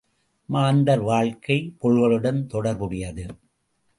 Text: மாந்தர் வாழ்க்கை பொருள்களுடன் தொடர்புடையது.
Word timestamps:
மாந்தர் 0.49 1.01
வாழ்க்கை 1.01 1.73
பொருள்களுடன் 1.81 2.45
தொடர்புடையது. 2.45 3.25